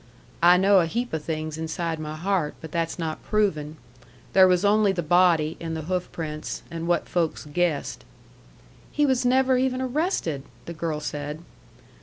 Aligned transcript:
"I 0.41 0.57
know 0.57 0.79
a 0.79 0.87
heap 0.87 1.13
o' 1.13 1.19
things 1.19 1.59
inside 1.59 1.99
my 1.99 2.15
heart. 2.15 2.55
But 2.59 2.71
that's 2.71 2.97
not 2.97 3.23
proving. 3.23 3.77
There 4.33 4.47
was 4.47 4.65
only 4.65 4.91
the 4.91 5.03
body, 5.03 5.57
and 5.61 5.77
the 5.77 5.83
hoofprints 5.83 6.63
and 6.71 6.87
what 6.87 7.07
folks 7.07 7.45
guessed." 7.45 8.03
"He 8.91 9.05
was 9.05 9.25
never 9.27 9.57
even 9.59 9.79
arrested!" 9.79 10.41
the 10.65 10.73
girl 10.73 11.01
said. 11.01 11.41